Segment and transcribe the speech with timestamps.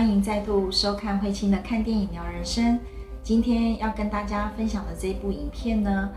[0.00, 2.80] 欢迎再度收看慧清的看电影聊人生。
[3.22, 6.08] 今天要跟大家分享的这部影片呢，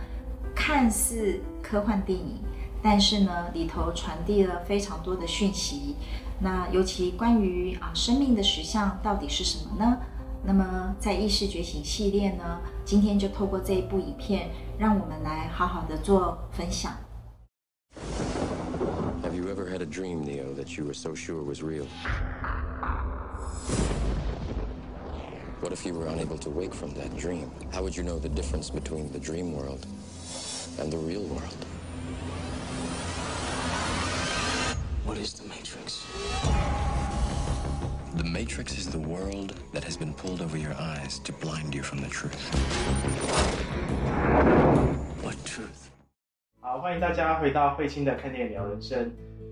[0.56, 2.38] 看似科幻电影，
[2.82, 5.98] 但是呢里头传递了非常多的讯息。
[6.40, 9.98] 那尤其关于啊生命的实相到底是什么呢？
[10.46, 16.94] 那么在意识觉醒系列呢，今天就透过这一部影片，让我们来好好的做分享。
[19.24, 21.84] Have you ever had a dream, Neo, that you were so sure was real?
[25.63, 27.51] What if you were unable to wake from that dream?
[27.73, 29.87] How would you know the difference between the dream world
[30.79, 31.67] and the real world?
[35.05, 36.05] What is the Matrix?
[38.17, 41.83] The Matrix is the world that has been pulled over your eyes to blind you
[41.83, 42.39] from the truth.
[45.23, 45.91] What truth?
[46.61, 49.11] 好，欢迎大家回到慧清的看电影聊人生。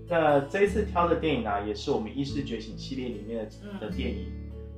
[0.09, 3.49] 那这一次挑的电影呢、也是我们意识觉醒系列里面
[3.79, 4.31] 的的电影，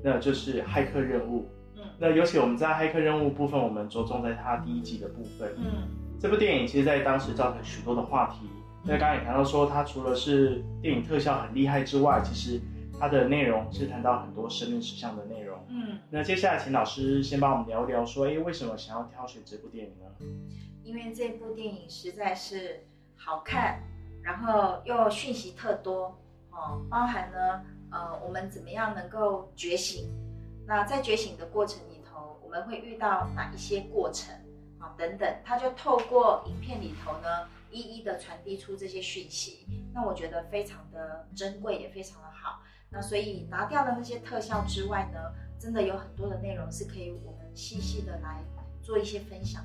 [0.04, 1.40] 那就是《骇客任务》。
[1.76, 5.52] 嗯那尤其我们在骇客任务部分，我们着重在它第一集的部分。
[5.56, 5.88] 嗯
[6.20, 8.48] 这部电影其实在当时造成许多的话题。
[8.84, 12.60] 那刚刚也谈到说，它除了是电影特效很厉害之外，其实
[12.98, 15.58] 它的内容是谈到很多生命实相的内容。
[15.68, 20.26] 嗯，那接下来请老师先帮我们聊一聊，说，哎，为什么想要挑选这部电影呢？
[20.82, 22.84] 因为这部电影实在是
[23.16, 23.80] 好看，
[24.22, 26.18] 然后又讯息特多
[26.54, 30.08] 哦，包含呢，呃，我们怎么样能够觉醒？
[30.66, 34.34] 那在觉醒的过程里头，我们会遇到哪一些过程
[34.78, 39.66] 啊、等等，它就透过影片里头呢，一一的传递出这些讯息。
[39.92, 42.60] 那我觉得非常的珍贵，也非常的好。
[42.90, 45.18] 那所以拿掉了那些特效之外呢，
[45.58, 48.42] 真的有很多的内容是可以我们细细的来
[48.82, 49.64] 做一些分享。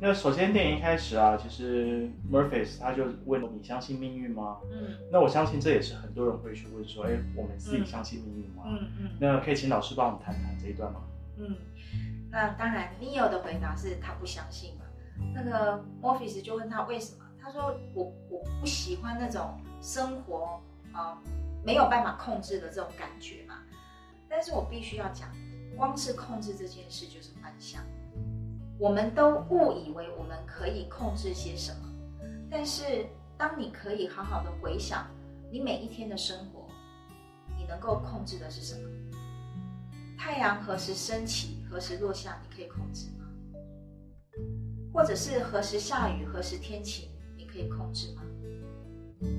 [0.00, 4.58] 那首先电影一开始啊，其实 Murphy 他就问你相信命运吗？
[4.70, 8.62] 嗯那我相信这也是很多人会去问说，哎，我们自己相信命运吗？
[8.66, 11.00] 嗯嗯那可以请老师帮我们谈谈这一段吗？
[11.36, 11.56] 嗯。
[12.30, 14.84] 那当然，Neo 的回答是他不相信嘛。
[15.34, 20.60] 那个 Morpheus 就问他为什么，他说我我不喜欢那种生活
[20.92, 21.18] 啊、
[21.64, 23.54] 没有办法控制的这种感觉嘛。
[24.28, 25.28] 但是我必须要讲，
[25.76, 27.82] 光是控制这件事就是幻象。
[28.78, 31.88] 我们都误以为我们可以控制些什么，
[32.50, 33.06] 但是
[33.36, 35.06] 当你可以好好的回想
[35.50, 36.68] 你每一天的生活，
[37.56, 38.88] 你能够控制的是什么？
[40.16, 43.24] 太阳何时升起，何时落下，你可以控制吗？
[44.92, 48.22] 或者是何时下雨，何时天晴，你可以控制吗？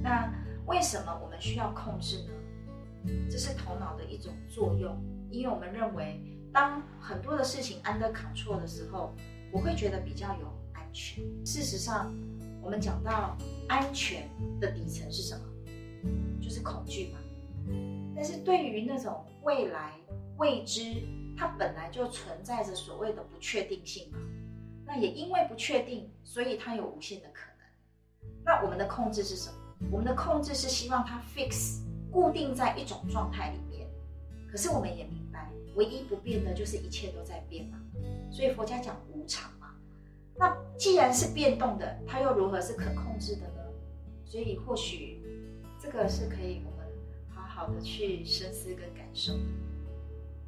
[0.04, 0.34] 那
[0.66, 2.34] 为什么我们需要控制呢？
[3.30, 5.02] 这是头脑的一种作用，
[5.32, 9.14] 因为我们认为，当很多的事情 under control 的时候，
[9.52, 11.24] 我会觉得比较有安全。
[11.46, 12.14] 事实上，
[12.62, 13.38] 我们讲到
[13.68, 14.30] 安全
[14.60, 15.46] 的底层是什么？
[16.42, 17.20] 就是恐惧嘛。
[18.16, 19.94] 但是对于那种未来
[20.38, 21.04] 未知，
[21.38, 24.18] 它本来就存在着所谓的不确定性嘛。
[24.86, 28.32] 那也因为不确定，所以它有无限的可能。
[28.44, 29.56] 那我们的控制是什么？
[29.92, 31.82] 我们的控制是希望它 fix
[32.12, 33.88] 固定在一种状态里面。
[34.52, 35.29] 可是我们也明，
[35.80, 37.80] 唯一不变的就是一切都在变嘛。
[38.30, 39.72] 所以佛家讲无常嘛。
[40.38, 43.64] 那既然是变动的，它又如何是可控制的呢？
[44.26, 45.24] 所以或许
[45.82, 46.86] 这个是可以我们
[47.34, 49.40] 好好的去深思跟感受的。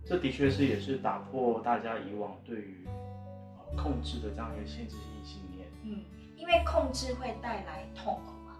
[0.03, 5.66] 这的确是也是打破大家以往对于呃控制的这样一个限制性信念。
[5.84, 6.03] 嗯，
[6.36, 8.58] 因为控制会带来痛苦嘛。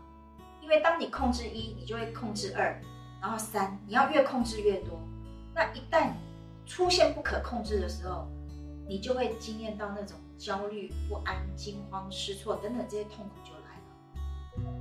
[0.62, 2.82] 因为当你控制一，你就会控制二，
[3.22, 5.00] 然后三，你要越控制越多。
[5.54, 6.14] 那一旦
[6.66, 8.28] 出现不可控制的时候，
[8.88, 13.78] 你就会经验到那种焦虑、不安、惊慌失措等等这些痛苦就来
[14.64, 14.74] 了。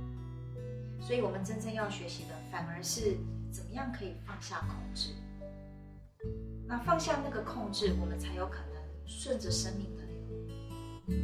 [0.99, 3.17] 所以，我们真正要学习的，反而是
[3.51, 5.09] 怎么样可以放下控制。
[6.67, 11.17] 那放下那个控制，我们才有可能顺着生命的流。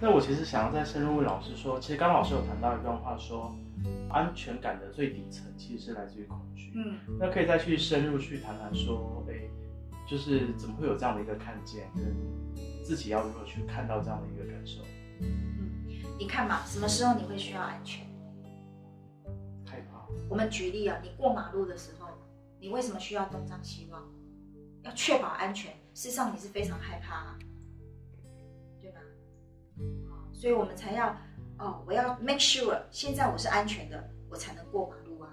[0.00, 3.52] 那我其实想要再深入问老师说，其实刚刚老师有谈到一段话说，
[4.10, 6.72] 安全感的最底层其实是来自于恐惧。
[6.74, 9.48] 嗯那可以再去深入去谈谈说，哎，
[10.06, 12.14] 就是怎么会有这样的一个看见，跟
[12.82, 14.82] 自己要如何去看到这样的一个感受，
[15.20, 15.84] 嗯，
[16.18, 18.06] 你看嘛，什么时候你会需要安全？
[19.64, 20.06] 害怕。
[20.28, 22.08] 我们举例啊，你过马路的时候，
[22.58, 24.02] 你为什么需要东张西望？
[24.82, 25.72] 要确保安全。
[25.94, 27.38] 事实上，你是非常害怕、啊，
[28.80, 28.98] 对吗？
[30.08, 31.14] 哦，所以我们才要
[31.62, 35.32] 哦，我要 make sure 现在我是安全的，我才能过马路啊。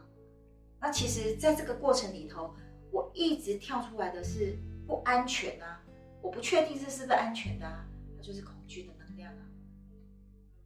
[0.79, 2.53] 那其实，在这个过程里头，
[2.91, 4.55] 我一直跳出来的是
[4.85, 5.81] 不安全啊，
[6.21, 7.83] 我不确定这是不是安全的啊，
[8.15, 9.41] 它就是恐惧的能量啊。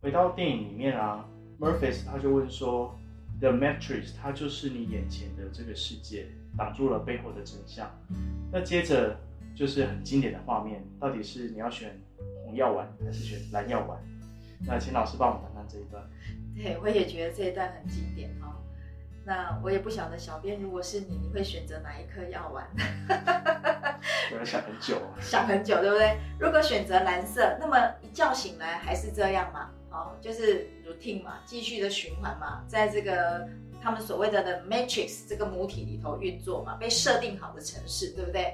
[0.01, 1.25] 回到电影里面啊
[1.57, 2.93] ，Murphy 他就问说
[3.39, 6.27] ，The Matrix 它就是你眼前的这个世界，
[6.57, 7.89] 挡住了背后的真相。
[8.51, 9.17] 那接着
[9.55, 11.97] 就是很经典的画面，到底是你要选
[12.43, 13.97] 红药丸还是选蓝药丸？
[14.65, 16.03] 那请老师帮我们谈谈这一段。
[16.55, 18.53] 对，我也觉得这一段很经典哦。
[19.25, 22.67] 那我也不晓得，小编如果是你，你会选择哪一颗药丸？
[24.31, 25.15] 我要想很久啊。
[25.21, 26.17] 想很久，对不对？
[26.37, 29.69] 如果选择蓝色，那么一觉醒来还是这样嘛？
[29.91, 33.47] 哦，就是 routine 嘛，继续的循环嘛，在这个
[33.81, 38.53] 他们所谓的的 matrix 这个母体里头运作嘛，被设定好的城市，对不对？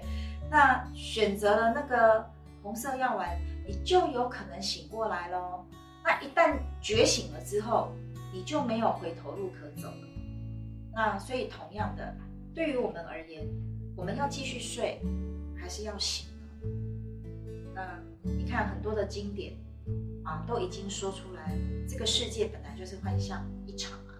[0.51, 2.23] 那选择了那个
[2.61, 3.35] 红色药丸，
[3.65, 5.65] 你就有可能醒过来喽。
[6.09, 7.91] 那一旦觉醒了之后，
[8.33, 10.07] 你就没有回头路可走了。
[10.91, 12.17] 那所以同样的，
[12.55, 13.47] 对于我们而言，
[13.95, 14.99] 我们要继续睡，
[15.55, 16.25] 还是要醒
[16.63, 17.75] 呢？
[17.75, 19.53] 那你看很多的经典
[20.23, 21.55] 啊，都已经说出来，
[21.87, 24.17] 这个世界本来就是幻象一场啊。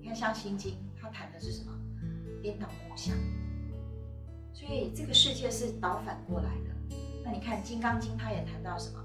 [0.00, 1.72] 你看像《心经》，它谈的是什么？
[2.40, 3.16] 颠倒梦想。
[4.52, 6.96] 所以这个世界是倒反过来的。
[7.24, 9.04] 那你看《金刚经》，它也谈到什么？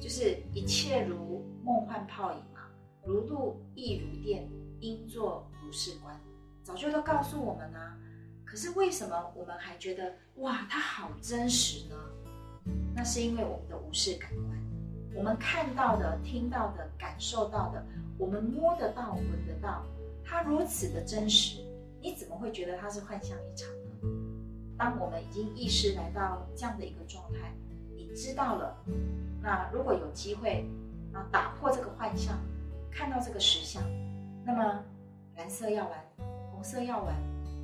[0.00, 2.60] 就是一切如梦幻泡影嘛，
[3.04, 4.48] 如露亦如电，
[4.80, 6.18] 应作如是观。
[6.62, 7.98] 早就都告诉我们啊，
[8.44, 11.96] 可是为什么我们还觉得哇，它好真实呢？
[12.94, 14.56] 那是因为我们的无视感官，
[15.14, 17.84] 我们看到的、听到的、感受到的，
[18.16, 19.84] 我们摸得到、闻得到，
[20.24, 21.60] 它如此的真实，
[22.00, 24.08] 你怎么会觉得它是幻象一场呢？
[24.78, 27.52] 当我们已经意识来到这样的一个状态，
[28.14, 28.76] 知道了。
[29.42, 30.64] 那如果有机会
[31.12, 32.38] 啊，打破这个幻象，
[32.90, 33.82] 看到这个实相，
[34.44, 34.84] 那么
[35.36, 37.14] 蓝色药丸、红色药丸，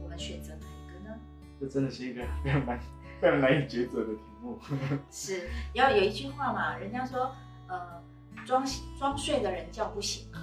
[0.03, 1.17] 我们选择哪一个呢？
[1.61, 2.81] 这真的是一个非常难、
[3.21, 4.59] 非常难以抉择的题目。
[5.11, 7.35] 是，要有一句话嘛，人家说，
[7.69, 8.03] 呃，
[8.45, 8.65] 装
[8.99, 10.41] 装睡的人叫不醒嘛。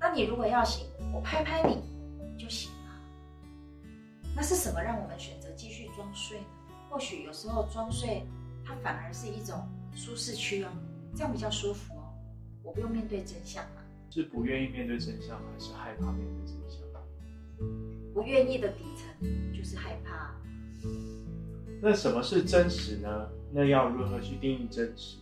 [0.00, 1.82] 那你如果要醒，我拍拍你，
[2.36, 2.90] 就醒了。
[4.34, 6.44] 那是什么让我们选择继续装睡呢？
[6.90, 8.26] 或许有时候装睡，
[8.64, 9.68] 它反而是一种。
[9.94, 10.70] 舒适区哦，
[11.14, 12.14] 这样比较舒服哦，
[12.62, 13.82] 我不用面对真相嘛。
[14.08, 16.80] 是不愿意面对真相，还是害怕面对真相？
[18.14, 20.34] 不愿意的底层就是害怕。
[21.82, 23.28] 那什么是真实呢？
[23.52, 25.18] 那要如何去定义真实？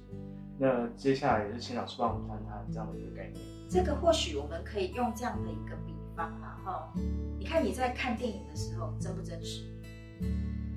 [0.57, 3.45] 那接下来也是请老师帮我们谈谈这样的一个概念。
[3.69, 6.95] 这个或许我们可以用这样的一个比方嘛，哈，
[7.41, 9.65] 你看你在看电影的时候真不真实？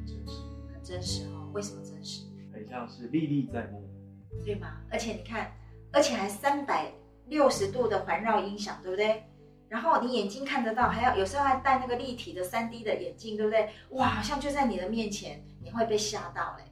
[0.08, 0.42] 真实，
[0.74, 1.52] 很真实哦。
[1.54, 2.26] 为什么真实？
[2.74, 3.88] 很像是历历在目，
[4.44, 4.78] 对吗？
[4.90, 5.52] 而且你看，
[5.92, 6.92] 而且还三百
[7.28, 9.24] 六十度的环绕音响，对不对？
[9.70, 13.70] 然后你眼睛看得到，还要有时候还戴那个立体的三 D 的眼镜，对不对？
[13.92, 16.64] 哇，好像就在你的面前，你会被吓到嘞。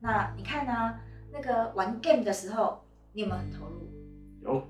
[0.00, 0.94] 那你看呢？
[1.30, 3.88] 那个玩 game 的时候，你有没有很投入？
[4.42, 4.66] 有。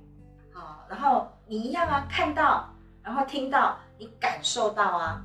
[0.53, 2.69] 好，然后你一样啊，看到，
[3.03, 5.25] 然后听到，你感受到啊。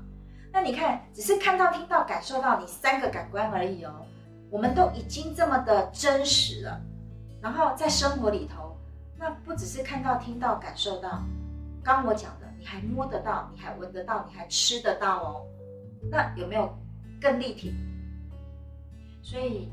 [0.52, 4.06] 那你看，只是看到、听到、感受到，你三个感官而已哦。
[4.54, 6.80] 我们都已经这么的真实了，
[7.42, 8.78] 然后在生活里头，
[9.18, 11.24] 那不只是看到、听到、感受到，
[11.84, 15.48] 刚我讲的，你还摸得到，你还闻得到，你还吃得到哦。
[16.12, 16.72] 那有没有
[17.20, 17.74] 更立体？
[19.24, 19.72] 所以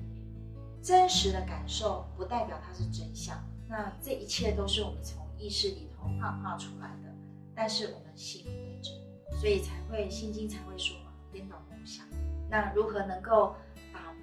[0.80, 3.36] 真实的感受不代表它是真相。
[3.68, 7.14] 那这一切都是我们从意识里头幻化出来的，
[7.54, 10.96] 但是我们信以为真，所以才会心经才会说，
[11.30, 12.02] 颠倒梦想。
[12.48, 13.54] 那如何能够？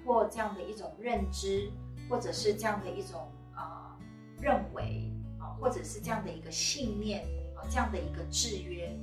[0.08, 1.70] 或这样的一种认知，
[2.08, 3.94] 或者是这样的一种啊
[4.40, 7.24] 认为啊，或者是这样的一个信念
[7.54, 8.98] 啊，这样的一个制约，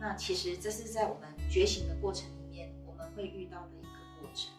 [0.00, 3.88] 那其实这是在我们觉醒的过程里面，我们会遇到的一个
[4.20, 4.52] 过程。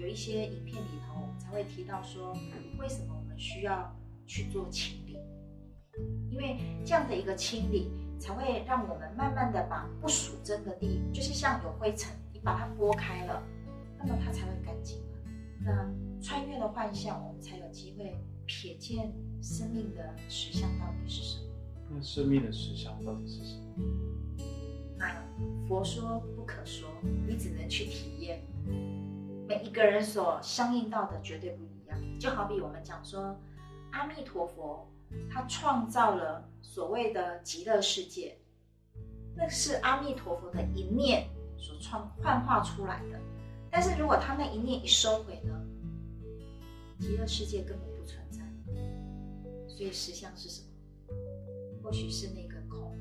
[0.00, 2.32] 有一些影片里头我们才会提到说，
[2.78, 3.94] 为什么我们需要
[4.26, 5.18] 去做清理？
[6.30, 13.42] 因为这样的一个清理，才会让我们慢慢的把不属真的地，就是像有灰尘，你把它拨开了。
[14.06, 15.02] 那么它才会干净
[15.64, 21.44] 那穿越了幻象，我们才有机会瞥见生命的实相到底是什么。
[21.90, 24.44] 那生命的实相到底是什么？
[24.96, 25.22] 那
[25.66, 26.88] 佛说不可说，
[27.26, 28.42] 你只能去体验。
[29.46, 31.98] 每一个人所相应到的绝对不一样。
[32.18, 33.38] 就好比我们讲说，
[33.92, 34.90] 阿弥陀佛，
[35.30, 38.38] 他创造了所谓的极乐世界，
[39.36, 43.20] 那是阿弥陀佛的一念所创幻化出来的。
[43.74, 45.60] 但是如果他那一念一收回呢？
[47.00, 48.40] 极乐世界根本不存在，
[49.66, 50.68] 所以实相是什么？
[51.82, 52.96] 或许是那个空。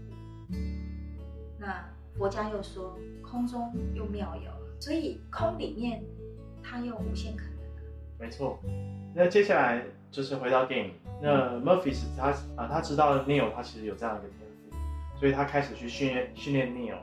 [1.59, 1.87] 那
[2.17, 4.49] 佛家又说空中又妙有，
[4.79, 6.03] 所以空里面
[6.63, 7.53] 它又无限可能。
[8.17, 8.59] 没错。
[9.13, 10.95] 那接下来就是回到电影。
[11.21, 14.39] 那 Murphy 他啊，他知道 Neil 他其实有这样一个天
[14.71, 16.97] 赋，所以他开始去训练训练 Neil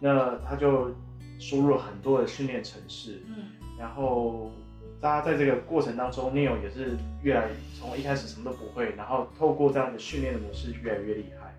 [0.00, 0.92] 那他就
[1.38, 3.44] 输入了很多的训练程式，嗯
[3.78, 4.50] 然后
[5.00, 7.48] 大家在这个过程当中，Neo 也是越来
[7.78, 11.54] 从一开始什么都不会，然后透过这样的训练的模式越来越厉害。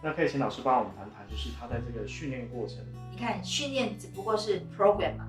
[0.00, 2.78] 那可以请老师帮我们谈谈，就是他在这个训练过程，
[3.10, 5.26] 你看训练只不过是 program 嘛，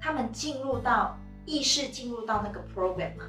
[0.00, 3.24] 他们进入到意识进入到那个 program 嘛，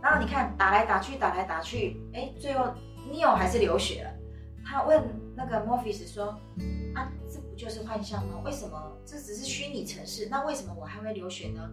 [0.00, 2.72] 然后你看打来打去打来打去，哎，最后
[3.12, 4.10] Neo 还是流血了。
[4.64, 5.02] 他问
[5.34, 6.26] 那个 Morpheus 说
[6.94, 8.40] ：“啊，这不就是幻象吗？
[8.42, 10.28] 为什么这只是虚拟城市？
[10.30, 11.70] 那为什么我还会流血呢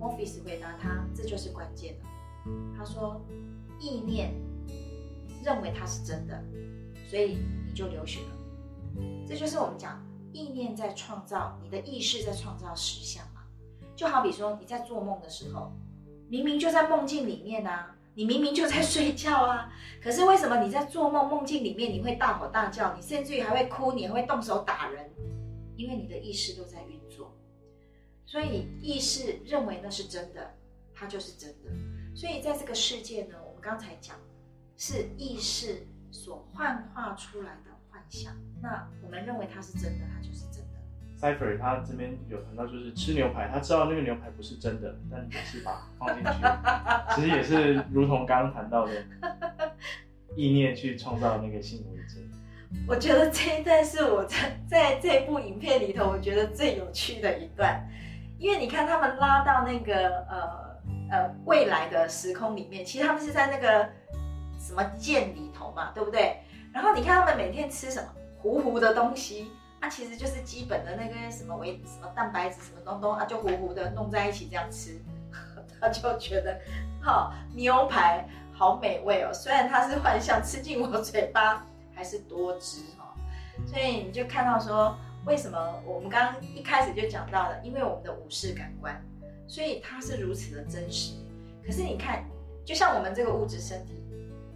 [0.00, 2.06] ？”Morpheus 回答他：“这就是关键了。”
[2.74, 3.20] 他说
[3.78, 4.32] ：“意念
[5.44, 6.42] 认为它是真的，
[7.10, 9.02] 所以你就流血了。
[9.28, 10.02] 这就是我们讲
[10.32, 13.42] 意念在创造，你的意识在创造实相嘛。
[13.94, 15.70] 就好比说你在做梦的时候，
[16.30, 19.70] 明明就在梦境里面啊，你明明就在睡觉啊，
[20.02, 25.10] 可是为什么你在做梦梦境里面你会大吼大叫，你甚至于还会哭，你还会动手打人？
[25.76, 27.30] 因为你的意识都在运作，
[28.24, 30.50] 所以意识认为那是真的，
[30.94, 31.70] 它就是真的。
[32.16, 34.16] 所以在这个世界呢，我们刚才讲
[34.78, 40.65] 是意识所幻化出来的幻象，那我们认为它是真的，它就是真的。
[41.20, 46.40] Cipher 他这边有谈到，就是吃牛排，他知道那个牛排不是真的，但也是把它放进去，
[47.16, 48.92] 其实也是如同刚刚谈到的
[50.36, 52.26] 意念去创造那个信为真。
[52.86, 54.36] 我觉得这一段是我在
[54.68, 57.88] 在这部影片里头，我觉得最有趣的一段，
[58.38, 60.76] 因为你看他们拉到那个呃
[61.10, 63.88] 呃未来的时空里面，其实他们是在那个
[64.58, 66.42] 什么剑里头嘛，对不对？
[66.74, 69.50] 然后你看他们每天吃什么糊糊的东西，
[69.86, 75.00] 啊，其实就是基本的那个什么维什么蛋白质什么东东啊，就糊糊的弄在一起这样吃，
[75.80, 76.60] 他就觉得
[77.00, 81.64] 好、牛排好美味哦，虽然它是幻象，吃进我嘴巴。
[81.94, 83.14] 还是多汁哈，
[83.64, 89.02] 所以你就看到说，为什么我们刚刚一开始就讲到了，因为我们的五视感官，
[89.48, 91.14] 所以它是如此的真实。
[91.64, 92.22] 可是你看，
[92.66, 93.94] 就像我们这个物质身体，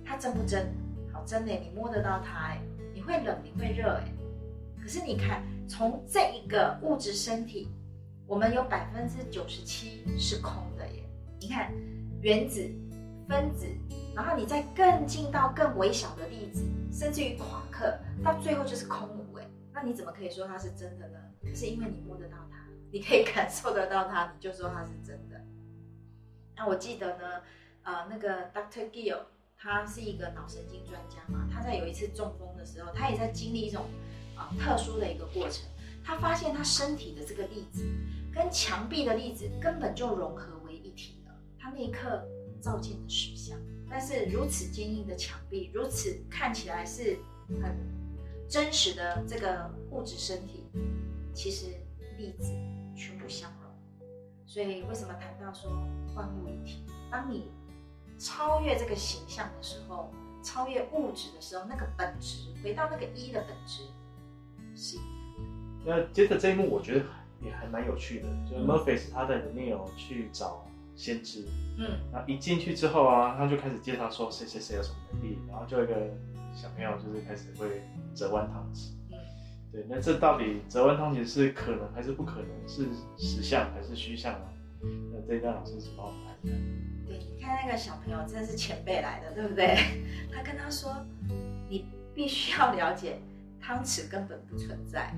[0.04, 0.70] 它真不真？
[1.10, 2.60] 好真的，你摸得到它哎，
[2.92, 4.04] 你会冷，你会热哎。
[4.90, 7.68] 可是你看，从这一个物质身体，
[8.26, 11.08] 我们有百分之九十七是空的耶。
[11.38, 11.72] 你看，
[12.20, 12.68] 原子、
[13.28, 13.68] 分子。
[14.16, 21.18] 然后你再更进到更微小的粒子，甚至于夸克，到最后就是空无哎，那你怎么可以说它是真的呢？
[21.40, 22.56] 可是因为你摸得到它，
[22.90, 25.40] 你可以感受得到它，你就说它是真的。
[26.56, 27.42] 那我记得呢，
[27.84, 29.20] 呃，那个 Doctor Gill
[29.56, 33.84] 他是一个脑神经专家嘛，他在有一次中风的时候，他也在经历一种
[34.40, 35.68] 啊、特殊的一个过程，
[36.02, 37.84] 他发现他身体的这个粒子
[38.32, 42.26] 跟墙壁的粒子根本就融合为一体了，他那一刻
[42.62, 43.58] 照见了实相。
[43.90, 47.18] 但是如此坚硬的墙壁，如此看起来是
[47.60, 47.76] 很
[48.48, 50.64] 真实的这个物质身体，
[51.34, 51.66] 其实
[52.16, 52.50] 粒子
[52.96, 53.70] 全部相融。
[54.46, 55.70] 所以为什么谈到说
[56.14, 56.84] 万物一体？
[57.10, 57.50] 当你
[58.18, 60.10] 超越这个形象的时候，
[60.42, 63.82] 超越物质的时候，那个本质回到那个一的本质
[64.74, 64.96] 是。
[65.84, 67.04] 那接着这一幕，我觉得
[67.42, 71.46] 也还蛮有趣的，就是 Murphy 他在里面有去找先知。
[71.78, 75.94] 嗯，然后一进去之后啊，他就开始介绍说谁谁谁有什么能力，然后就有一个
[76.54, 77.82] 小朋友就是开始会
[78.14, 78.90] 折弯汤匙。
[79.10, 79.16] 嗯，
[79.72, 82.68] 对，那这到底折弯汤匙是可能还是不可能？
[82.68, 82.86] 是
[83.16, 84.52] 实相还是虚相啊？
[85.12, 86.58] 那这一段老师是帮我们谈一谈。
[87.06, 89.76] 对，你看那个小朋友真的是前辈来的，对不对？
[90.30, 90.94] 他跟他说，
[91.68, 93.18] 你必须要了解，
[93.60, 95.14] 汤匙根本不存在。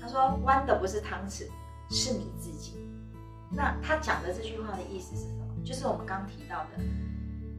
[0.00, 1.48] 他说弯的不是汤匙，
[1.90, 2.76] 是你自己。
[3.50, 5.64] 那他讲的这句话的意思是什么？
[5.64, 6.70] 就是我们刚提到的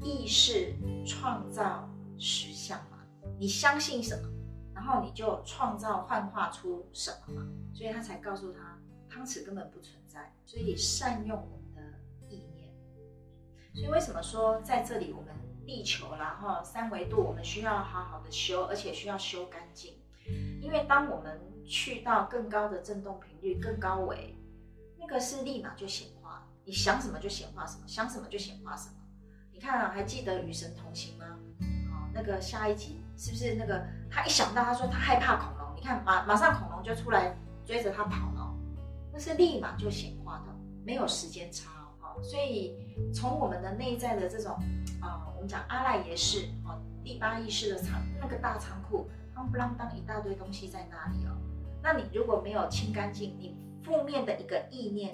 [0.01, 0.73] 意识
[1.05, 2.99] 创造实相嘛。
[3.39, 4.27] 你相信什么，
[4.73, 7.47] 然后你就创造幻化出什么嘛。
[7.73, 8.77] 所以他才告诉他，
[9.09, 10.33] 汤匙根本不存在。
[10.45, 11.81] 所以善用我们的
[12.27, 12.73] 意念。
[13.73, 15.33] 所以为什么说在这里我们
[15.65, 19.93] 地球啦哈三维度，我们需要好好的修，而且需要修干净。
[20.63, 24.33] 因为当我们去到更高的振动频率、更高维，
[24.97, 28.95] 那个是立马就显化，你想什么就显化什么，想什么就显化什么。
[29.51, 31.25] 你看啊，还记得与神同行吗？
[31.91, 38.55] 哦，那个下一集是不是那个他一想到他说他害怕恐龙，你看马马上恐龙就出来追着他跑了，
[39.11, 40.55] 那是立马就显化的，
[40.85, 42.23] 没有时间差哦。
[42.23, 42.77] 所以
[43.13, 44.57] 从我们的内在的这种
[45.01, 49.09] 啊、我们讲阿赖耶识哦，第八意识的仓那个大仓库，
[49.43, 51.35] 啷不啷当一大堆东西在那里哦。
[51.81, 55.13] 那你如果没有清干净，你负面的一个意念，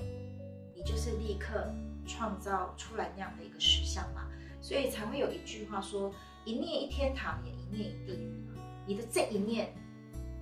[0.75, 1.67] 你就是立刻
[2.05, 4.27] 创造出来那样的一个实相嘛。
[4.61, 6.13] 所以才会有一句话说
[6.45, 8.45] ：“一念一天堂，也一念一地狱。”
[8.85, 9.73] 你的这一念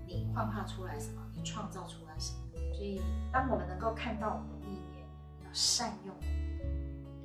[0.06, 2.40] 你幻化出来什么，你创造出来什么。
[2.74, 3.02] 所以，
[3.32, 5.06] 当我们能够看到我们的意念，
[5.46, 6.16] 要善用。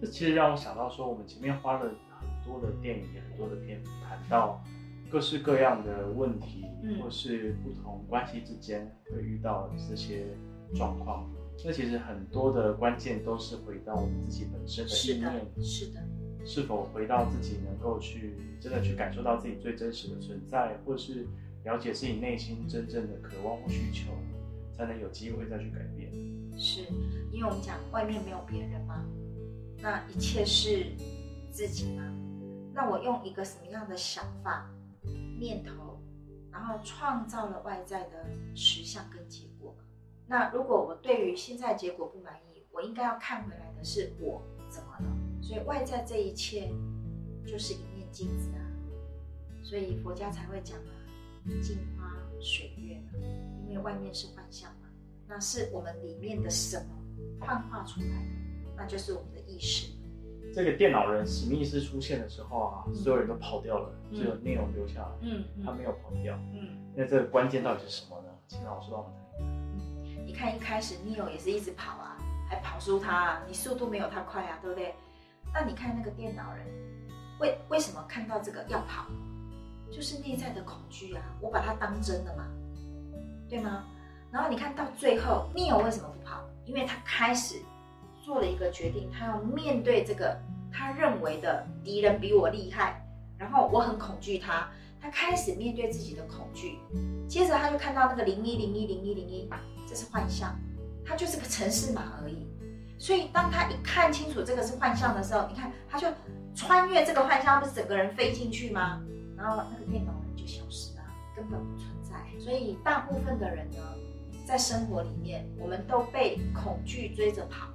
[0.00, 4.62] 这其实让我想到说，我们前面花了很多的电影，很多的篇谈到
[5.12, 10.25] 各式各样的问题，嗯或是不同关系之间会遇到这些
[10.75, 11.31] 状况。
[11.62, 16.00] 那其实很多的关键都是回到我们自己本身的是的意念，，是的，
[16.47, 21.26] 是否回到自己能够去真的去感受到自己最真实的存在，或是
[21.64, 24.11] 了解自己内心真正的渴望或需求，
[24.75, 26.11] 才能有机会再去改变。
[26.59, 26.81] 是
[27.31, 29.04] 因为我们讲外面没有别人吗，
[29.83, 30.87] 那一切是
[31.50, 32.02] 自己吗。
[32.75, 34.71] 那我用一个什么样的想法、
[35.43, 36.01] 念头，
[36.53, 39.77] 然后创造了外在的实相跟结果。
[40.25, 45.43] 那如果我对于现在结果不满意，我应该要看回来的是我怎么了。
[45.43, 46.73] 所以外在这一切
[47.45, 48.63] 就是一面镜子啊。
[49.65, 50.95] 所以佛家才会讲啊，
[51.61, 53.19] 镜花水月嘛，
[53.69, 54.89] 因为外面是幻象嘛。
[55.27, 59.91] 那是我们里面的什么幻化出来的，那就是我们的意识。
[60.55, 66.35] 这个电脑人史密斯出现的时候啊，嗯所有人都跑掉了，嗯只有 Neil 留下来，嗯他没有跑掉。
[66.53, 68.29] 嗯，那这个关键到底是什么呢？
[68.49, 70.27] 请老师帮我们谈。
[70.27, 72.17] 你看一开始 Neo 也是一直跑啊，
[72.49, 74.95] 还跑输他啊，你速度没有他快啊，对不对？
[75.53, 76.67] 那你看那个电脑人，
[77.41, 79.07] 为为什么看到这个要跑？
[79.91, 82.47] 就是内在的恐惧啊，我把它当真了嘛，
[83.49, 83.85] 对吗？
[84.31, 86.43] 然后你看到最后，Neo 为什么不跑？
[86.65, 87.57] 因为他开始
[88.23, 90.38] 做了一个决定，他要面对这个
[90.73, 93.05] 他认为的敌人比我厉害，
[93.37, 96.79] 然后我很恐惧他，他开始面对自己的恐惧，
[97.29, 99.50] 接着他就看到那个零一零一零一零一，
[99.88, 100.57] 这是幻象，
[101.05, 102.47] 它就是个城市码而已。
[102.99, 106.07] 所以当他一看清楚这个是幻象的时候，你看他就
[106.55, 109.02] 穿越这个幻象，不是整个人飞进去吗？
[109.37, 111.02] 然后那个电脑人就消失了，
[111.35, 112.14] 根本不存在。
[112.38, 113.79] 所以大部分的人呢，
[114.47, 117.72] 在生活里面，我们都被恐惧追着跑。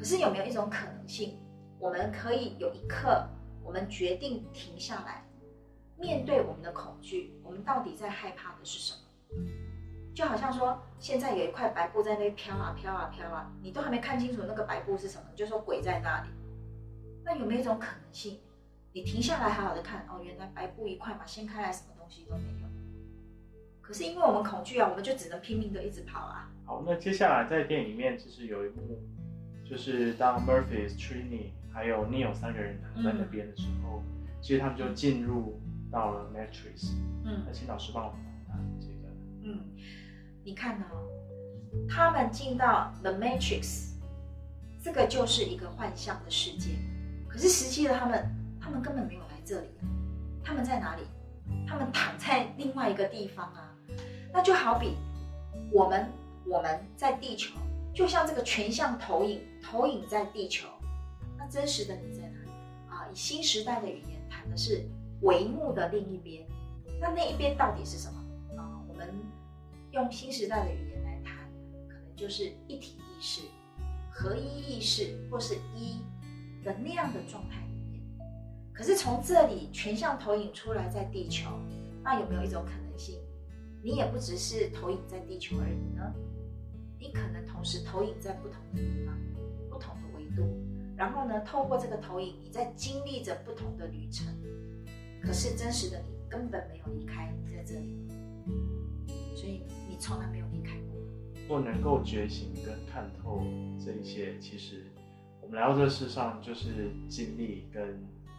[0.00, 1.38] 可是有没有一种可能性，
[1.78, 3.22] 我们可以有一刻，
[3.62, 5.22] 我们决定停下来，
[5.98, 9.44] 面对我们的恐惧，我们到底在害怕的是什么？
[10.14, 16.30] 就好像说，现在有一块白布在那边飘啊飘啊飘啊，你都还没看清楚那个白布是什么，你就说鬼在那里。
[17.22, 18.40] 那有没有一种可能性，
[18.94, 22.68] 你停下来好好的看，哦，原来白布一块嘛，掀开来什么东西都没有。
[23.82, 26.50] 可是因为我们恐惧啊，我们就只能拼命的一直跑啊。
[26.64, 28.98] 好，那接下来在电影里面，其实有一幕，
[29.70, 34.02] 就是当 Murphy、Trini 还有 Neil 三个人躺在那边的时候，
[34.42, 35.60] 其实他们就进入
[35.92, 36.90] 到了 Matrix。
[37.24, 39.08] 嗯那请老师帮我们谈谈这个。
[39.44, 39.60] 嗯，
[40.42, 41.06] 你看哦，
[41.88, 43.92] 他们进到 The Matrix，
[44.82, 46.70] 这个就是一个幻象的世界。
[47.28, 48.28] 可是实际的他们，
[48.60, 49.86] 他们根本没有来这里啊，
[50.42, 51.02] 他们在哪里？
[51.64, 53.72] 他们躺在另外一个地方啊。
[54.32, 54.96] 那就好比
[55.72, 56.08] 我们
[56.44, 57.54] 我们在地球，
[57.92, 60.68] 就像这个全像投影，投影在地球。
[61.36, 62.50] 那真实的你在哪里
[62.88, 63.08] 啊？
[63.10, 64.84] 以新时代的语言谈的是
[65.22, 66.46] 帷幕的另一边。
[67.00, 68.20] 那那一边到底是什么？
[68.56, 69.08] 啊，我们
[69.92, 71.34] 用新时代的语言来谈，
[71.88, 73.40] 可能就是一体意识、
[74.10, 76.02] 合一意识或是一
[76.62, 78.02] 的那样的状态里面。
[78.72, 81.50] 可是从这里全像投影出来在地球，
[82.02, 83.18] 那有没有一种可能性，
[83.82, 86.14] 你也不只是投影在地球而已呢？
[87.00, 89.18] 你可能同时投影在不同的地方、
[89.70, 90.46] 不同的维度，
[90.96, 94.26] 然后呢，透过这个投影，你在经历着不同的旅程。
[95.22, 98.06] 可是真实的你根本没有离开在这里，
[99.34, 101.00] 所以你从来没有离开过。
[101.48, 103.42] 若能够觉醒跟看透
[103.82, 104.84] 这一些，其实
[105.40, 107.82] 我们来到这世上就是经历跟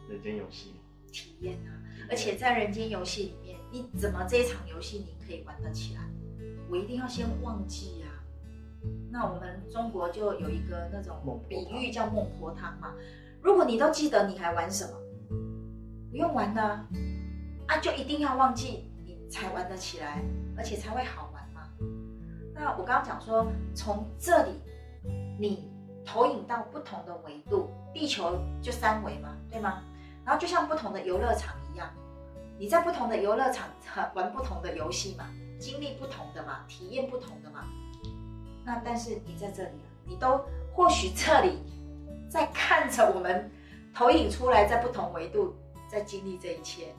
[0.08, 0.74] 人间游戏。
[1.12, 1.76] 体验啊！
[2.10, 6.02] 而且在人间游戏里面，你怎么这一场游戏你可以玩得起来？
[6.70, 8.08] 我一定要先忘记呀、
[9.12, 12.94] 那我们中国就有一个那种比喻叫孟婆汤嘛。
[13.42, 14.92] 如果你都记得，你还玩什么？
[16.10, 16.88] 不用玩的啊，
[17.68, 20.22] 啊就一定要忘记，你才玩得起来，
[20.58, 21.70] 而且才会好玩嘛。
[22.54, 24.52] 那我刚刚讲说，从这里
[25.40, 25.72] 你
[26.06, 29.82] 投影到不同的维度，地球就三维嘛，对吗？
[30.24, 31.90] 然后就像不同的游乐场一样，
[32.60, 33.68] 你在不同的游乐场
[34.14, 35.26] 玩不同的游戏嘛，
[35.60, 37.66] 经历不同的嘛，体验不同的嘛。
[38.66, 40.44] 那但是你在这里啊，你都
[40.74, 41.60] 或许这里
[42.30, 43.50] 在看着我们
[43.94, 45.56] 投影出来，在不同维度
[45.90, 46.94] 在经历这一切，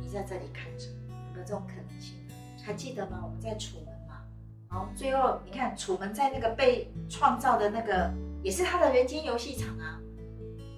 [0.00, 2.16] 你在这里看着，有没有这种可能性？
[2.64, 3.20] 还记得吗？
[3.22, 4.22] 我们在楚门嘛，
[4.70, 9.98] 然后最后你看楚门在那个被创造的那个，也是他的人间游戏场啊。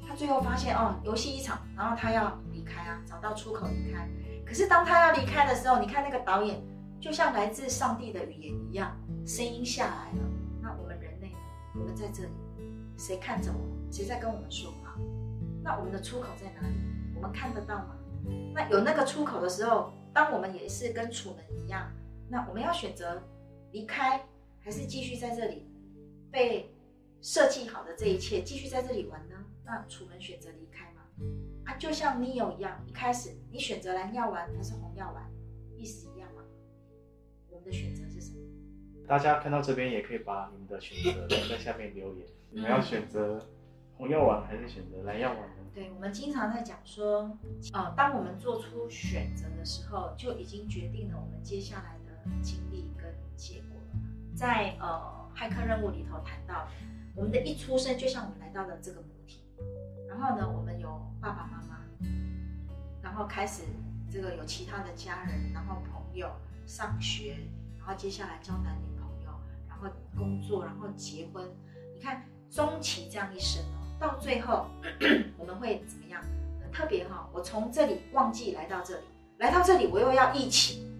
[0.06, 4.08] 他最后发现哦，游戏一场，然后他要离开啊，找到出口离开。
[4.44, 6.62] 可是当他要离开的时候，你看那个导演
[7.02, 10.30] 就像来自上帝的语言一样，声音下来了。
[10.62, 11.36] 那我们人类呢？
[11.74, 12.30] 我们在这里，
[12.96, 13.92] 谁看着我们？
[13.92, 14.96] 谁在跟我们说话？
[15.64, 16.76] 那我们的出口在哪里？
[17.16, 17.96] 我们看得到吗？
[18.54, 21.90] 那有那个出口的时候，当我们也是跟楚门一样，
[22.28, 23.20] 那我们要选择
[23.72, 24.24] 离开，
[24.60, 25.68] 还是继续在这里
[26.30, 26.72] 被
[27.20, 29.34] 设计好的这一切继续在这里玩呢？
[29.64, 31.02] 那楚门选择离开吗？
[31.64, 35.28] 啊，就像 Neo 一样，一开始你选择蓝药丸还是红药丸，
[35.76, 36.08] 意思？
[37.62, 38.38] 们的选择是什么？
[39.06, 42.26] 大家看到这边也可以把你们的选择留在下面留言。
[42.50, 43.38] 你们要选择
[43.96, 45.62] 红药丸还是选择蓝药丸呢？
[45.74, 47.38] 对，我们经常在讲说，
[47.72, 53.98] 呃，当我们做出选择的时候，就已经决定了我们接下来的经历跟结果了。
[54.34, 56.68] 在呃骇客任务里头谈到，
[57.14, 59.42] 我们的一出生就像我们来到了这个母体，
[60.08, 60.88] 然后呢，我们有
[61.20, 61.80] 爸爸妈妈，
[63.02, 63.62] 然后开始
[64.10, 66.30] 这个有其他的家人，然后朋友，
[66.66, 67.36] 上学，
[67.78, 69.30] 然后接下来交男女朋友，
[69.68, 71.44] 然后工作，然后结婚。
[71.94, 74.66] 你看，终其这样一生哦，到最后
[75.38, 76.22] 我们会怎么样？
[76.72, 79.04] 特别哈、我从这里忘记来到这里，
[79.36, 80.90] 来到这里我又要一起，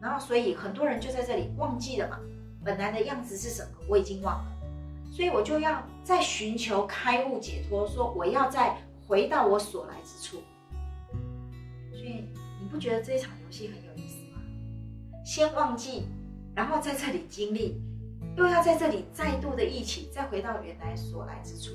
[0.00, 2.18] 然后所以很多人就在这里忘记了嘛，
[2.64, 4.50] 本来的样子是什么，我已经忘了，
[5.12, 10.42] 所以我就要再寻求开悟解脱，说我要再回到我所来之处。
[11.92, 12.24] 所以
[12.60, 14.17] 你不觉得这一场游戏很有意思？
[15.28, 16.04] 先忘记，
[16.54, 17.82] 然后在这里经历，
[18.34, 21.74] 又要在这里再度的一起，再回到原来所来之处。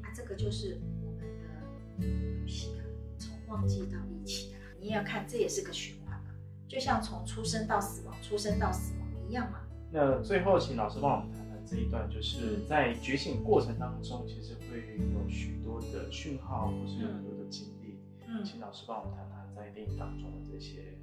[0.00, 2.84] 啊，这个就是我们的旅行啊，
[3.18, 6.30] 从忘记到一起啊，你也要看，这也是个循环嘛，
[6.66, 9.60] 就像从出生到死亡，出生到死亡一样嘛。
[9.92, 18.00] 那最后，请老师帮我们谈谈这一段，就是在觉醒过程当中，其实会有许多的讯号，或是有很多的经历。
[18.26, 20.96] 嗯，请老师帮我们谈谈在电影当中的这些。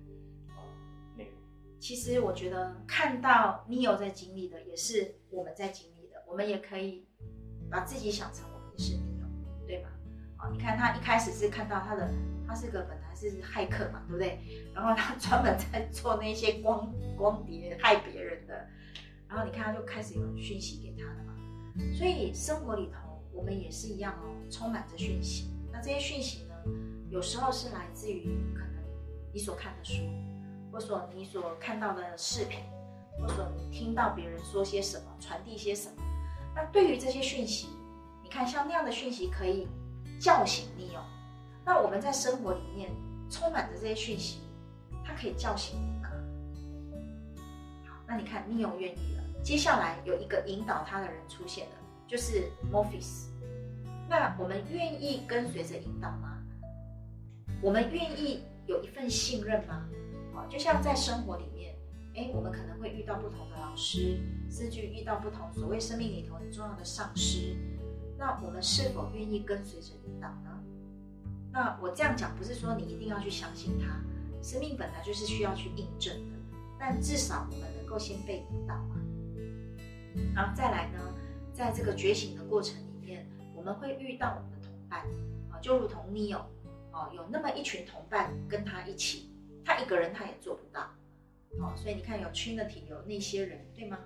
[1.80, 7.08] 其实我觉得看到 Neo 在经历的，也是我们在经历的，我们也可以
[7.70, 9.90] 把自己想成我们是 Neo，对吧？
[10.38, 12.10] 啊，你看他一开始是看到他的，
[12.48, 14.40] 他是个本来是骇客嘛，对不对？
[14.74, 18.68] 然后他专门在做那些光光碟害别人的，
[19.28, 21.34] 然后你看他就开始有讯息给他的嘛。
[21.96, 25.50] 所以生活里头我们也是一样哦，充满着讯息。
[25.72, 26.56] 那这些讯息呢，
[27.10, 28.84] 有时候是来自于可能
[29.32, 30.02] 你所看的书。
[30.72, 32.60] 或者说你所看到的视频，
[33.20, 36.04] 或者说你听到别人说些什么，传递些什么，
[36.56, 37.68] 那对于这些讯息，
[38.24, 39.68] 你看像那样的讯息可以
[40.20, 41.04] 叫醒你哦。
[41.66, 42.90] 那我们在生活里面
[43.30, 44.42] 充满着这些讯息，
[45.06, 46.10] 它可以叫醒你吗？
[47.86, 51.76] 好，那你看你有愿意了，接下来有一个引导他的人出现了，
[52.08, 53.28] 就是 Morpheus。
[54.10, 56.38] 那我们愿意跟随着引导吗？
[57.62, 59.86] 我们愿意有一份信任吗？
[60.50, 61.76] 就像在生活里面，
[62.16, 64.20] 哎，我们可能会遇到不同的老师，
[64.50, 67.56] 甚至遇到不同所谓生命里头很重要的上师。
[68.18, 70.60] 那我们是否愿意跟随着引导呢？
[71.52, 74.00] 那我这样讲不是说你一定要去相信他，
[74.42, 76.38] 生命本来就是需要去印证的。
[76.80, 78.96] 但至少我们能够先被引导嘛。
[80.36, 81.00] 然后再来呢，
[81.54, 85.02] 在这个觉醒的过程里面，我们会遇到我们的同伴
[85.52, 86.42] 啊，就如同 Neo
[86.92, 89.32] 哦，有那么一群同伴跟他一起。
[89.68, 90.84] 他一个人他也做不到，
[91.60, 94.00] 哦，所以你看有 Trinity 有那些人，对吗？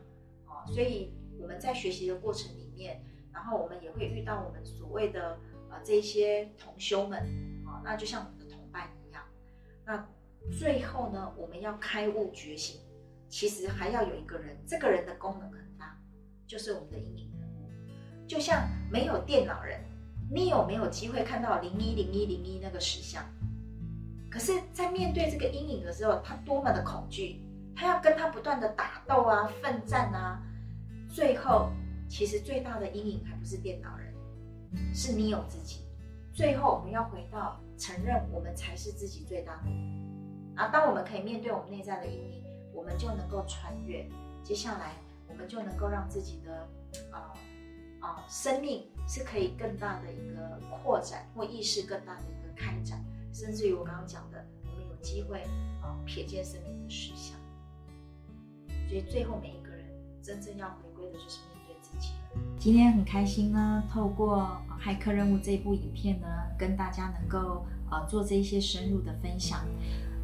[0.47, 5.37] 哦，所以我们在学习的过程里面，然后我们也会遇到我们所谓的
[5.69, 7.21] 呃这些同修们，
[7.67, 9.23] 哦，那就像我们的同伴一样。
[9.85, 10.03] 那
[10.57, 12.81] 最后呢，我们要开悟觉醒，
[13.29, 15.95] 其实还要有一个人，这个人的功能很大，
[16.47, 18.27] 就是我们的阴影人物。
[18.27, 19.79] 就像没有电脑人，
[20.33, 23.23] 你有没有机会看到零一零一零一那个石像？
[24.31, 27.43] 可是，在面对这个阴影的时候，他多么的恐惧，
[27.75, 30.41] 他要跟他不断的打斗啊、奋战啊，
[31.09, 31.69] 最后
[32.07, 34.13] 其实最大的阴影还不是电脑人，
[34.95, 35.81] 是你有自己。
[36.33, 39.69] 最后，我们要回到承认我们才是自己最大的。
[40.55, 44.07] 啊，当我们可以面对我们内在的阴影，我们就能够穿越。
[44.43, 44.93] 接下来，
[45.27, 46.67] 我们就能够让自己的
[47.11, 47.33] 啊
[47.99, 53.03] 啊生命是可以更大的一个扩展，或意识更大的一个开展。
[53.33, 55.41] 甚至于我刚刚讲的，我们有机会
[55.81, 57.37] 啊瞥见生命的实相。
[58.87, 59.85] 所以最后每一个人
[60.21, 62.09] 真正要回归的就是面对自己。
[62.59, 66.27] 今天很开心呢，透过《骇客任务》这部影片呢，
[66.59, 69.61] 跟大家能够呃做这一些深入的分享。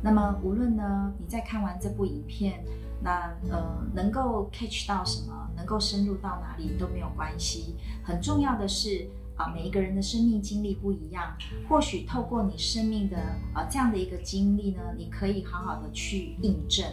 [0.04, 2.63] 那么无论呢你在看完这部影片，
[3.02, 7.76] 那呃能够 catch 到什么，能够深入到哪里都没有关系。
[8.04, 9.10] 很重要的是。
[9.38, 11.38] 啊，每一个人的生命经历不一样，
[11.69, 13.17] 或许透过你生命的
[13.54, 16.86] 啊这样的一个经历呢，你可以好好的去印证。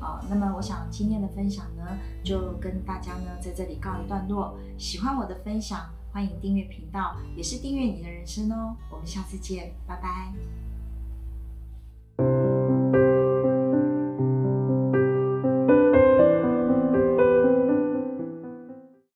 [0.00, 4.56] 啊，那么我想今天的分享呢，就跟大家呢在这里告一段落。
[4.78, 8.76] 喜欢我的分享，欢迎订阅频道，也是订阅你的人生哦。
[8.92, 10.67] 我们下次见，拜拜。